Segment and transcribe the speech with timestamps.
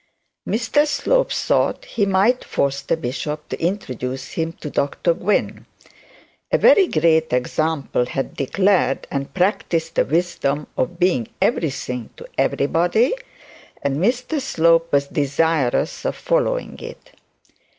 [0.49, 5.67] Mr Slope thought he might force the bishop to introduce him to Dr Gwynne.
[6.51, 13.13] A very great example had declared and practised the wisdom of being everything to everybody,
[13.83, 17.11] and Mr Slope was desirous of following it.